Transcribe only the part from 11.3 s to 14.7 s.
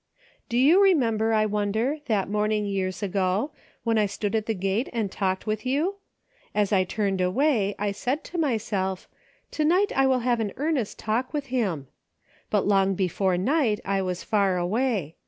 with him." But long before night I was far